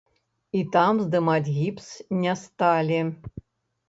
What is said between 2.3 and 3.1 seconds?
сталі.